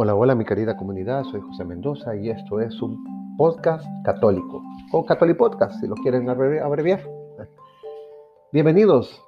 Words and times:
Hola, 0.00 0.14
hola 0.14 0.36
mi 0.36 0.44
querida 0.44 0.76
comunidad, 0.76 1.24
soy 1.24 1.40
José 1.40 1.64
Mendoza 1.64 2.14
y 2.14 2.30
esto 2.30 2.60
es 2.60 2.80
un 2.80 3.34
podcast 3.36 3.84
católico, 4.04 4.62
o 4.92 5.04
Podcast, 5.04 5.80
si 5.80 5.88
lo 5.88 5.96
quieren 5.96 6.30
abreviar. 6.30 7.00
Bienvenidos. 8.52 9.20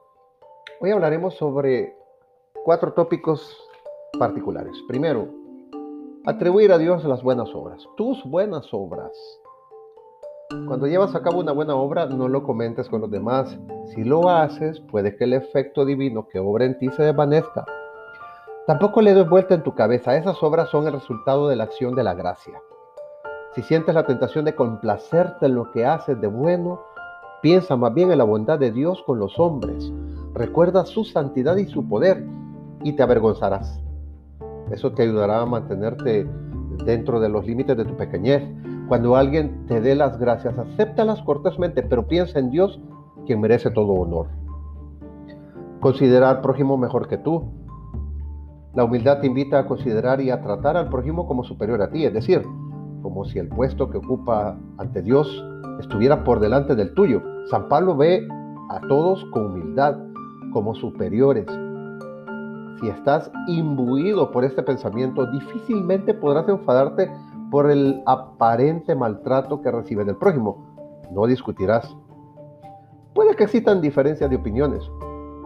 Hoy 0.80 0.92
hablaremos 0.92 1.35
sobre 1.35 1.96
cuatro 2.64 2.92
tópicos 2.92 3.69
particulares. 4.17 4.76
Primero, 4.87 5.26
atribuir 6.24 6.71
a 6.71 6.78
Dios 6.78 7.04
las 7.04 7.24
buenas 7.24 7.52
obras, 7.52 7.84
tus 7.96 8.22
buenas 8.22 8.72
obras. 8.72 9.10
Cuando 10.68 10.87
llevas 10.87 11.16
a 11.16 11.22
cabo 11.22 11.40
una 11.40 11.50
buena 11.50 11.74
obra, 11.74 12.06
no 12.06 12.28
lo 12.28 12.44
comentes 12.44 12.88
con 12.88 13.00
los 13.00 13.10
demás. 13.10 13.58
Si 13.87 14.04
lo 14.04 14.28
haces, 14.28 14.78
puede 14.78 15.16
que 15.16 15.24
el 15.24 15.32
efecto 15.32 15.84
divino 15.84 16.28
que 16.28 16.38
obra 16.38 16.64
en 16.64 16.78
ti 16.78 16.91
se 16.91 17.02
desvanezca 17.02 17.64
Tampoco 18.70 19.02
le 19.02 19.15
des 19.15 19.29
vuelta 19.29 19.56
en 19.56 19.65
tu 19.65 19.74
cabeza, 19.74 20.16
esas 20.16 20.41
obras 20.45 20.69
son 20.69 20.87
el 20.87 20.92
resultado 20.92 21.48
de 21.48 21.56
la 21.56 21.65
acción 21.65 21.97
de 21.97 22.05
la 22.05 22.15
gracia. 22.15 22.62
Si 23.52 23.62
sientes 23.62 23.96
la 23.96 24.06
tentación 24.06 24.45
de 24.45 24.55
complacerte 24.55 25.46
en 25.46 25.56
lo 25.56 25.73
que 25.73 25.84
haces 25.84 26.20
de 26.20 26.29
bueno, 26.29 26.80
piensa 27.43 27.74
más 27.74 27.93
bien 27.93 28.12
en 28.12 28.19
la 28.19 28.23
bondad 28.23 28.60
de 28.60 28.70
Dios 28.70 29.02
con 29.05 29.19
los 29.19 29.41
hombres. 29.41 29.93
Recuerda 30.34 30.87
su 30.87 31.02
santidad 31.02 31.56
y 31.56 31.66
su 31.66 31.88
poder 31.88 32.24
y 32.84 32.93
te 32.93 33.02
avergonzarás. 33.02 33.83
Eso 34.71 34.93
te 34.93 35.02
ayudará 35.02 35.41
a 35.41 35.46
mantenerte 35.46 36.30
dentro 36.84 37.18
de 37.18 37.29
los 37.29 37.45
límites 37.45 37.77
de 37.77 37.84
tu 37.84 37.96
pequeñez. 37.96 38.45
Cuando 38.87 39.16
alguien 39.16 39.66
te 39.66 39.80
dé 39.80 39.96
las 39.96 40.16
gracias, 40.16 40.57
acéptalas 40.57 41.21
cortésmente, 41.23 41.82
pero 41.82 42.07
piensa 42.07 42.38
en 42.38 42.52
Dios, 42.52 42.80
quien 43.27 43.41
merece 43.41 43.73
todo 43.73 43.95
honor. 43.95 44.29
Considera 45.80 46.30
al 46.30 46.41
prójimo 46.41 46.77
mejor 46.77 47.09
que 47.09 47.18
tú. 47.18 47.59
La 48.73 48.84
humildad 48.84 49.18
te 49.21 49.26
invita 49.26 49.59
a 49.59 49.66
considerar 49.66 50.21
y 50.21 50.30
a 50.30 50.40
tratar 50.43 50.76
al 50.76 50.88
prójimo 50.88 51.26
como 51.26 51.43
superior 51.43 51.82
a 51.82 51.90
ti, 51.90 52.04
es 52.04 52.15
decir, 52.15 52.46
como 53.02 53.24
si 53.24 53.40
el 53.40 53.49
puesto 53.49 53.90
que 53.90 53.99
ocupa 53.99 54.57
ante 54.79 55.02
Dios 55.02 55.45
estuviera 55.80 56.23
por 56.23 56.38
delante 56.38 56.77
del 56.77 56.95
tuyo. 56.95 57.21
San 57.46 57.68
Pablo 57.68 57.96
ve 57.96 58.29
a 58.68 58.80
todos 58.87 59.24
con 59.32 59.46
humildad, 59.46 59.96
como 60.52 60.77
superiores. 60.77 61.46
Si 62.80 62.88
estás 62.88 63.32
imbuido 63.49 64.31
por 64.31 64.45
este 64.45 64.62
pensamiento, 64.62 65.27
difícilmente 65.33 66.15
podrás 66.15 66.49
enfadarte 66.49 67.11
por 67.51 67.69
el 67.71 68.01
aparente 68.07 68.95
maltrato 68.95 69.62
que 69.62 69.73
recibe 69.73 70.05
del 70.05 70.17
prójimo. 70.17 70.65
No 71.11 71.27
discutirás. 71.27 71.93
Puede 73.15 73.34
que 73.34 73.45
existan 73.45 73.81
diferencias 73.81 74.31
de 74.31 74.37
opiniones, 74.37 74.89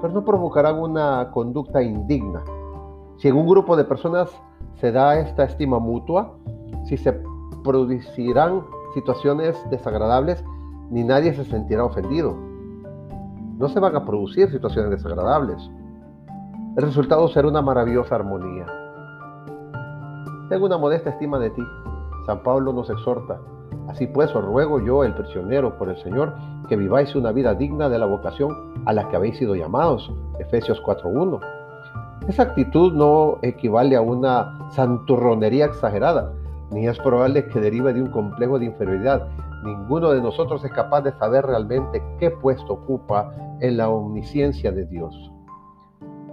pero 0.03 0.12
no 0.12 0.27
provocarán 0.27 0.78
una 0.78 1.31
conducta 1.33 1.83
indigna. 1.83 2.44
Si 3.16 3.28
en 3.28 3.36
un 3.36 3.46
grupo 3.46 3.76
de 3.76 3.84
personas 3.84 4.30
se 4.80 4.92
da 4.92 5.18
esta 5.18 5.44
estima 5.44 5.78
mutua, 5.78 6.36
si 6.86 6.96
se 6.96 7.20
producirán 7.62 8.62
situaciones 8.92 9.56
desagradables, 9.70 10.44
ni 10.90 11.02
nadie 11.04 11.34
se 11.34 11.44
sentirá 11.44 11.84
ofendido. 11.84 12.36
No 13.58 13.68
se 13.68 13.80
van 13.80 13.96
a 13.96 14.04
producir 14.04 14.50
situaciones 14.50 14.90
desagradables. 14.90 15.70
El 16.76 16.82
resultado 16.82 17.28
será 17.28 17.48
una 17.48 17.62
maravillosa 17.62 18.16
armonía. 18.16 18.66
Tengo 20.48 20.66
una 20.66 20.76
modesta 20.76 21.10
estima 21.10 21.38
de 21.38 21.50
ti. 21.50 21.62
San 22.26 22.42
Pablo 22.42 22.72
nos 22.72 22.90
exhorta. 22.90 23.40
Así 23.88 24.06
pues, 24.06 24.34
os 24.34 24.44
ruego 24.44 24.80
yo, 24.80 25.04
el 25.04 25.14
prisionero 25.14 25.78
por 25.78 25.88
el 25.88 25.96
Señor, 25.98 26.34
que 26.68 26.76
viváis 26.76 27.14
una 27.14 27.32
vida 27.32 27.54
digna 27.54 27.88
de 27.88 27.98
la 27.98 28.06
vocación 28.06 28.74
a 28.86 28.92
la 28.92 29.08
que 29.08 29.16
habéis 29.16 29.38
sido 29.38 29.54
llamados. 29.54 30.12
Efesios 30.38 30.82
4.1. 30.82 31.53
Esa 32.28 32.44
actitud 32.44 32.94
no 32.94 33.39
equivale 33.42 33.97
a 33.97 34.00
una 34.00 34.70
santurronería 34.70 35.67
exagerada, 35.67 36.33
ni 36.70 36.86
es 36.86 36.98
probable 36.98 37.47
que 37.48 37.60
derive 37.60 37.93
de 37.93 38.00
un 38.03 38.10
complejo 38.10 38.59
de 38.59 38.65
inferioridad. 38.65 39.28
Ninguno 39.62 40.10
de 40.10 40.22
nosotros 40.22 40.65
es 40.65 40.72
capaz 40.72 41.03
de 41.03 41.12
saber 41.12 41.44
realmente 41.44 42.03
qué 42.19 42.31
puesto 42.31 42.75
ocupa 42.75 43.31
en 43.60 43.76
la 43.76 43.91
omnisciencia 43.91 44.72
de 44.72 44.87
Dios. 44.87 45.32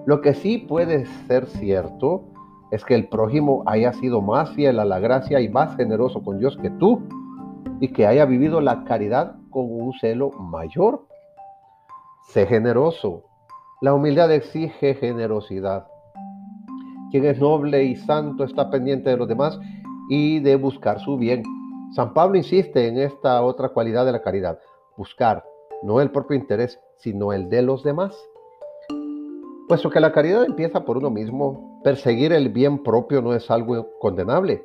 Lo 0.05 0.21
que 0.21 0.33
sí 0.33 0.59
puede 0.59 1.05
ser 1.27 1.45
cierto 1.47 2.23
es 2.71 2.85
que 2.85 2.95
el 2.95 3.09
prójimo 3.09 3.63
haya 3.65 3.91
sido 3.91 4.21
más 4.21 4.49
fiel 4.51 4.79
a 4.79 4.85
la 4.85 4.99
gracia 4.99 5.41
y 5.41 5.49
más 5.49 5.75
generoso 5.75 6.23
con 6.23 6.39
Dios 6.39 6.57
que 6.61 6.69
tú, 6.69 7.01
y 7.81 7.89
que 7.89 8.07
haya 8.07 8.25
vivido 8.25 8.61
la 8.61 8.85
caridad 8.85 9.35
con 9.49 9.65
un 9.69 9.91
celo 9.99 10.31
mayor. 10.31 11.05
Sé 12.29 12.45
generoso, 12.45 13.23
la 13.81 13.95
humildad 13.95 14.31
exige 14.31 14.93
generosidad. 14.93 15.87
Quien 17.09 17.25
es 17.25 17.39
noble 17.39 17.83
y 17.83 17.95
santo 17.95 18.43
está 18.43 18.69
pendiente 18.69 19.09
de 19.09 19.17
los 19.17 19.27
demás 19.27 19.59
y 20.07 20.39
de 20.39 20.55
buscar 20.55 20.99
su 20.99 21.17
bien. 21.17 21.41
San 21.95 22.13
Pablo 22.13 22.37
insiste 22.37 22.87
en 22.87 22.99
esta 22.99 23.41
otra 23.41 23.69
cualidad 23.69 24.05
de 24.05 24.11
la 24.11 24.21
caridad, 24.21 24.59
buscar 24.95 25.43
no 25.81 25.99
el 25.99 26.11
propio 26.11 26.37
interés, 26.37 26.79
sino 26.97 27.33
el 27.33 27.49
de 27.49 27.63
los 27.63 27.83
demás. 27.83 28.15
Puesto 29.67 29.89
que 29.89 29.99
la 29.99 30.11
caridad 30.11 30.45
empieza 30.45 30.85
por 30.85 30.97
uno 30.97 31.09
mismo, 31.09 31.81
perseguir 31.83 32.33
el 32.33 32.49
bien 32.49 32.83
propio 32.83 33.23
no 33.23 33.33
es 33.33 33.49
algo 33.49 33.87
condenable, 33.99 34.63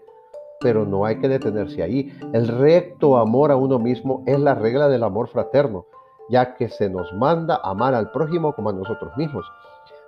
pero 0.60 0.84
no 0.84 1.06
hay 1.06 1.20
que 1.20 1.28
detenerse 1.28 1.82
ahí. 1.82 2.12
El 2.34 2.48
recto 2.48 3.16
amor 3.16 3.50
a 3.50 3.56
uno 3.56 3.78
mismo 3.78 4.22
es 4.26 4.38
la 4.38 4.54
regla 4.54 4.88
del 4.88 5.04
amor 5.04 5.28
fraterno, 5.28 5.86
ya 6.28 6.54
que 6.54 6.68
se 6.68 6.90
nos 6.90 7.12
manda 7.14 7.60
amar 7.62 7.94
al 7.94 8.10
prójimo 8.10 8.52
como 8.52 8.70
a 8.70 8.72
nosotros 8.72 9.16
mismos. 9.16 9.46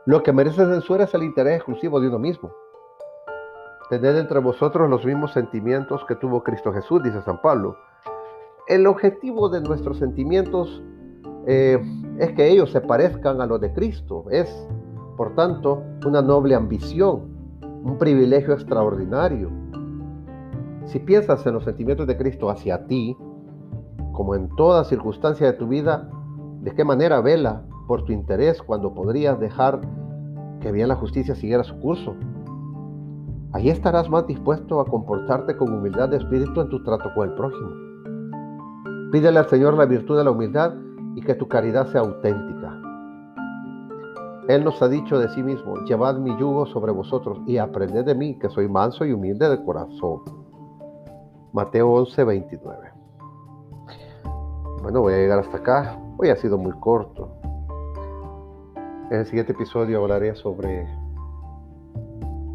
Lo 0.07 0.23
que 0.23 0.33
merece 0.33 0.65
censura 0.65 1.05
es 1.05 1.15
el 1.15 1.23
interés 1.23 1.57
exclusivo 1.57 2.01
de 2.01 2.09
uno 2.09 2.19
mismo. 2.19 2.51
Tened 3.91 4.17
entre 4.17 4.39
vosotros 4.41 4.89
los 4.91 5.05
mismos 5.05 5.33
sentimientos 5.33 6.05
que 6.07 6.15
tuvo 6.15 6.43
Cristo 6.43 6.73
Jesús, 6.73 7.03
dice 7.03 7.23
San 7.23 7.41
Pablo. 7.41 7.77
El 8.67 8.87
objetivo 8.87 9.49
de 9.49 9.63
nuestros 9.63 9.99
sentimientos 9.99 10.83
eh, 11.47 11.79
es 12.19 12.33
que 12.33 12.49
ellos 12.49 12.71
se 12.71 12.83
parezcan 12.83 13.41
a 13.41 13.47
los 13.47 13.61
de 13.61 13.73
Cristo. 13.73 14.27
Es, 14.31 14.51
por 15.17 15.35
tanto, 15.35 15.83
una 16.05 16.21
noble 16.21 16.55
ambición, 16.55 17.61
un 17.83 17.97
privilegio 17.99 18.53
extraordinario. 18.53 19.51
Si 20.85 20.99
piensas 20.99 21.47
en 21.47 21.55
los 21.55 21.65
sentimientos 21.65 22.07
de 22.07 22.19
Cristo 22.19 22.51
hacia 22.51 22.87
ti, 22.87 23.17
como 24.19 24.35
en 24.35 24.49
toda 24.57 24.83
circunstancia 24.83 25.47
de 25.47 25.53
tu 25.53 25.69
vida, 25.69 26.11
de 26.63 26.73
qué 26.73 26.85
manera 26.85 27.21
vela 27.21 27.63
por 27.87 28.05
tu 28.05 28.11
interés 28.11 28.61
cuando 28.61 28.93
podrías 28.93 29.39
dejar 29.39 29.81
que 30.61 30.73
bien 30.73 30.89
la 30.89 30.97
justicia 30.97 31.37
siguiera 31.37 31.63
su 31.63 31.79
curso. 31.79 32.17
Ahí 33.53 33.71
estarás 33.71 34.11
más 34.11 34.27
dispuesto 34.27 34.81
a 34.81 34.87
comportarte 34.87 35.57
con 35.57 35.73
humildad 35.73 36.09
de 36.09 36.17
espíritu 36.17 36.61
en 36.61 36.69
tu 36.69 36.83
trato 36.83 37.15
con 37.15 37.29
el 37.29 37.35
prójimo. 37.37 37.71
Pídele 39.13 39.39
al 39.39 39.49
Señor 39.49 39.75
la 39.75 39.87
virtud 39.87 40.19
de 40.19 40.25
la 40.25 40.33
humildad 40.33 40.75
y 41.15 41.21
que 41.21 41.37
tu 41.37 41.47
caridad 41.47 41.87
sea 41.87 42.01
auténtica. 42.01 42.77
Él 44.49 44.65
nos 44.65 44.83
ha 44.83 44.89
dicho 44.89 45.21
de 45.21 45.29
sí 45.29 45.45
mismo, 45.45 45.77
llevad 45.85 46.19
mi 46.19 46.37
yugo 46.39 46.67
sobre 46.67 46.91
vosotros 46.91 47.39
y 47.47 47.59
aprended 47.59 48.05
de 48.05 48.17
mí, 48.17 48.37
que 48.41 48.49
soy 48.49 48.69
manso 48.69 49.05
y 49.05 49.13
humilde 49.13 49.49
de 49.49 49.65
corazón. 49.65 50.23
Mateo 51.53 51.93
11, 51.93 52.25
29. 52.25 52.98
Bueno, 54.89 55.03
voy 55.03 55.13
a 55.13 55.19
llegar 55.19 55.41
hasta 55.41 55.59
acá. 55.59 55.99
Hoy 56.17 56.31
ha 56.31 56.37
sido 56.37 56.57
muy 56.57 56.73
corto. 56.81 57.29
En 59.11 59.19
el 59.19 59.27
siguiente 59.27 59.53
episodio 59.53 60.01
hablaré 60.01 60.35
sobre 60.35 60.89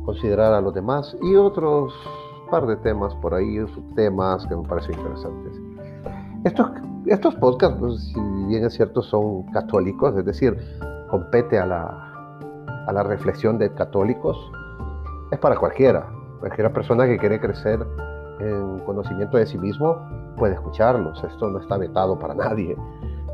considerar 0.04 0.52
a 0.52 0.60
los 0.60 0.74
demás 0.74 1.16
y 1.22 1.36
otros 1.36 1.94
par 2.50 2.66
de 2.66 2.76
temas 2.78 3.14
por 3.18 3.36
ahí, 3.36 3.60
subtemas 3.76 4.48
que 4.48 4.56
me 4.56 4.68
parecen 4.68 4.96
interesantes. 4.96 5.54
Estos, 6.44 6.72
estos 7.06 7.36
podcasts, 7.36 7.78
pues, 7.80 8.02
si 8.02 8.20
bien 8.48 8.66
es 8.66 8.74
cierto, 8.74 9.04
son 9.04 9.44
católicos, 9.52 10.18
es 10.18 10.26
decir, 10.26 10.58
compete 11.12 11.60
a 11.60 11.68
la, 11.68 12.38
a 12.88 12.94
la 12.94 13.04
reflexión 13.04 13.60
de 13.60 13.72
católicos, 13.75 14.36
es 15.30 15.38
para 15.38 15.56
cualquiera, 15.56 16.10
cualquiera 16.40 16.74
persona 16.74 17.06
que 17.06 17.19
quiere 17.19 17.40
crecer 17.40 17.86
en 18.40 18.80
conocimiento 18.80 19.38
de 19.38 19.46
sí 19.46 19.60
mismo 19.60 20.23
puede 20.38 20.56
escucharlos. 20.56 21.24
Esto 21.24 21.50
no 21.50 21.59
está 21.59 21.77
vetado 21.77 22.18
para 22.18 22.33
nadie. 22.33 22.75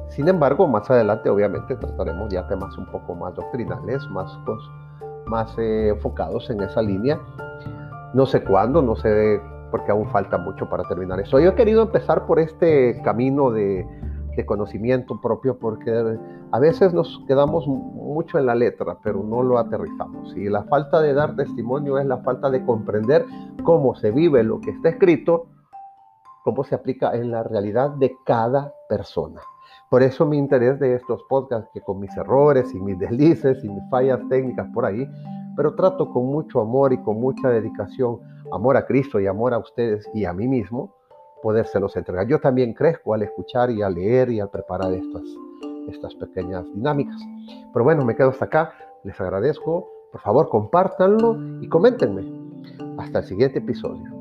Sin 0.10 0.28
embargo, 0.28 0.68
más 0.68 0.90
adelante 0.90 1.30
obviamente 1.30 1.76
trataremos 1.76 2.32
ya 2.32 2.48
temas 2.48 2.78
un 2.78 2.86
poco 2.88 3.16
más 3.16 3.36
doctrinales, 3.36 4.08
más, 4.10 4.38
más 5.28 5.56
eh, 5.58 5.90
enfocados 5.90 6.50
en 6.50 6.62
esa 6.62 6.82
línea. 6.82 7.20
No 8.14 8.26
sé 8.26 8.44
cuándo, 8.44 8.82
no 8.82 8.96
sé 8.96 9.42
porque 9.70 9.92
aún 9.92 10.10
falta 10.10 10.38
mucho 10.38 10.68
para 10.68 10.84
terminar 10.86 11.20
eso. 11.20 11.40
Yo 11.40 11.52
he 11.52 11.56
querido 11.56 11.84
empezar 11.84 12.26
por 12.26 12.40
este 12.40 13.00
camino 13.04 13.52
de, 13.52 13.86
de 14.36 14.46
conocimiento 14.46 15.22
propio 15.22 15.60
porque 15.60 16.18
a 16.52 16.60
veces 16.60 16.92
nos 16.92 17.24
quedamos 17.28 17.68
mucho 17.68 18.40
en 18.40 18.48
la 18.48 18.56
letra, 18.56 18.98
pero 19.04 19.22
no 19.24 19.44
lo 19.44 19.60
aterrizamos. 19.60 20.36
Y 20.36 20.50
la 20.50 20.64
falta 20.64 21.02
de 21.02 21.14
dar 21.14 21.36
testimonio 21.36 22.00
es 22.00 22.08
la 22.08 22.18
falta 22.20 22.50
de 22.50 22.66
comprender 22.66 23.26
cómo 23.64 23.94
se 23.96 24.10
vive 24.10 24.44
lo 24.44 24.60
que 24.60 24.72
está 24.72 24.90
escrito 24.90 25.46
cómo 26.50 26.64
se 26.64 26.74
aplica 26.74 27.16
en 27.16 27.30
la 27.30 27.44
realidad 27.44 27.92
de 27.92 28.18
cada 28.26 28.74
persona. 28.88 29.40
Por 29.92 30.02
eso 30.02 30.26
mi 30.26 30.38
interés 30.38 30.80
de 30.80 30.96
estos 30.96 31.22
podcasts, 31.30 31.70
que 31.72 31.82
con 31.82 32.00
mis 32.00 32.16
errores 32.18 32.74
y 32.74 32.80
mis 32.80 32.98
deslices 32.98 33.64
y 33.64 33.70
mis 33.70 33.88
fallas 33.92 34.20
técnicas 34.30 34.68
por 34.74 34.84
ahí, 34.84 35.08
pero 35.56 35.76
trato 35.76 36.12
con 36.12 36.26
mucho 36.26 36.60
amor 36.60 36.92
y 36.92 36.98
con 37.04 37.20
mucha 37.20 37.50
dedicación, 37.50 38.20
amor 38.52 38.78
a 38.78 38.88
Cristo 38.88 39.20
y 39.20 39.28
amor 39.28 39.54
a 39.54 39.60
ustedes 39.60 40.10
y 40.16 40.26
a 40.26 40.34
mí 40.34 40.48
mismo, 40.48 40.96
podérselos 41.44 41.96
entregar. 41.96 42.28
Yo 42.28 42.40
también 42.40 42.74
crezco 42.74 43.14
al 43.14 43.22
escuchar 43.22 43.70
y 43.70 43.84
al 43.84 43.94
leer 43.94 44.32
y 44.32 44.40
al 44.40 44.50
preparar 44.50 44.92
estas, 44.92 45.24
estas 45.88 46.16
pequeñas 46.16 46.66
dinámicas. 46.74 47.22
Pero 47.72 47.86
bueno, 47.86 48.04
me 48.04 48.16
quedo 48.16 48.30
hasta 48.30 48.46
acá. 48.46 48.74
Les 49.04 49.22
agradezco. 49.22 49.88
Por 50.12 50.22
favor, 50.22 50.50
compártanlo 50.50 51.38
y 51.62 51.70
coméntenme. 51.70 52.24
Hasta 52.98 53.20
el 53.20 53.26
siguiente 53.26 53.60
episodio. 53.60 54.19